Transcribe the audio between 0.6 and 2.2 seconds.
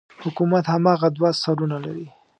هماغه دوه سرونه لري.